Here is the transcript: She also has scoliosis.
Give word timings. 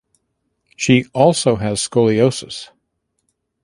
She 0.75 1.05
also 1.13 1.57
has 1.57 1.87
scoliosis. 1.87 2.69